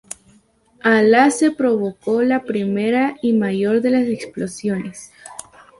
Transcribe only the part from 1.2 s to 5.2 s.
se provocó la primera y mayor de las explosiones.